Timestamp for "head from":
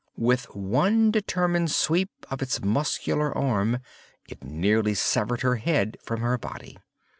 5.57-6.21